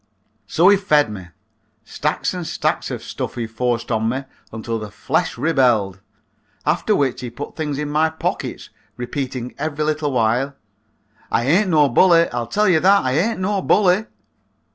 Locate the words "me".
1.11-1.27, 4.09-4.23